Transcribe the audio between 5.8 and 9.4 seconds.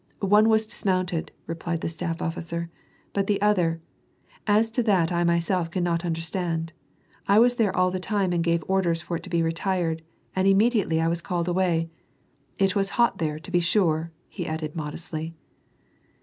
understand; I was there all the time and gave orders for it to